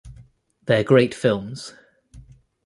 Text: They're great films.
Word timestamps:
They're 0.65 0.83
great 0.83 1.13
films. 1.13 1.75